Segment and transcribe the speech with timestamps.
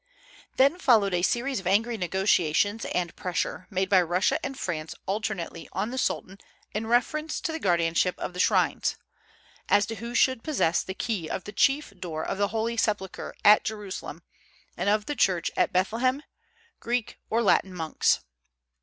[0.57, 5.69] Then followed a series of angry negotiations and pressure made by Russia and France alternately
[5.73, 6.39] on the Sultan
[6.73, 8.95] in reference to the guardianship of the shrines,
[9.69, 13.35] as to who should possess the key of the chief door of the Holy Sepulchre
[13.45, 14.23] at Jerusalem
[14.75, 16.23] and of the church at Bethlehem,
[16.79, 18.21] Greek or Latin monks.